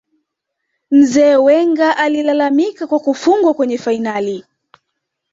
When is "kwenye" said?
3.53-3.77